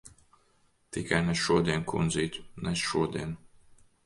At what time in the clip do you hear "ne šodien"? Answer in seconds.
1.27-1.85, 2.65-3.39